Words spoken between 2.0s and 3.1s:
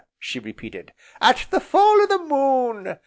o' the moon!